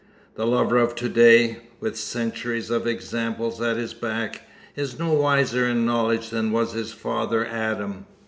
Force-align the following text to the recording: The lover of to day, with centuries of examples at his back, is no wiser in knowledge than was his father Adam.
The 0.33 0.47
lover 0.47 0.79
of 0.79 0.95
to 0.95 1.07
day, 1.09 1.57
with 1.79 1.95
centuries 1.95 2.71
of 2.71 2.87
examples 2.87 3.61
at 3.61 3.77
his 3.77 3.93
back, 3.93 4.41
is 4.75 4.97
no 4.97 5.13
wiser 5.13 5.67
in 5.69 5.85
knowledge 5.85 6.31
than 6.31 6.51
was 6.51 6.71
his 6.73 6.91
father 6.91 7.45
Adam. 7.45 8.07